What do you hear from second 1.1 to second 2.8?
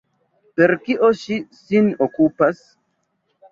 ŝi sin okupas?